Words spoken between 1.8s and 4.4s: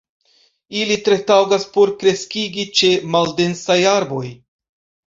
kreskigi ĉe maldensaj arboj.